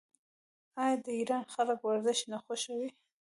[0.83, 2.89] آیا د ایران خلک ورزش نه خوښوي؟